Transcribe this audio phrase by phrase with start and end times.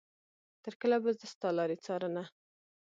[0.63, 2.23] تر کله به زه ستا لارې څارنه.